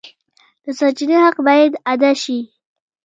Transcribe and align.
د 0.63 0.65
سرچینې 0.79 1.17
حق 1.23 1.37
باید 1.47 1.73
ادا 1.93 2.11
شي. 2.23 2.39